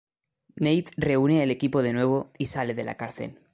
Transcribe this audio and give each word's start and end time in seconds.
Nate 0.65 0.89
reúne 0.97 1.43
el 1.43 1.51
equipo 1.51 1.83
de 1.83 1.93
nuevo 1.93 2.31
y 2.39 2.47
sale 2.47 2.73
de 2.73 2.83
la 2.85 2.97
cárcel. 2.97 3.39